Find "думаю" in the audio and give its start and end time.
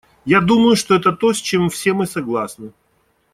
0.41-0.75